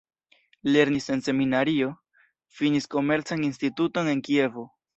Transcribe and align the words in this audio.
Lernis 0.63 1.09
en 1.15 1.21
seminario, 1.27 1.91
finis 2.47 2.87
Komercan 2.97 3.43
Instituton 3.43 4.07
en 4.07 4.21
Kievo. 4.23 4.71